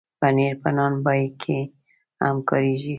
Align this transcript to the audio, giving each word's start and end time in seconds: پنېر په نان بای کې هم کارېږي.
پنېر 0.19 0.53
په 0.63 0.69
نان 0.77 0.93
بای 1.05 1.23
کې 1.41 1.59
هم 2.23 2.37
کارېږي. 2.49 2.89